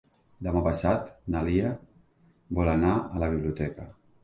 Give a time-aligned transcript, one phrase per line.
[0.45, 1.75] Demà passat na Lia
[2.61, 3.89] vol anar a la biblioteca.